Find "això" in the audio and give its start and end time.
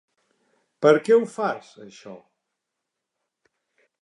1.85-2.15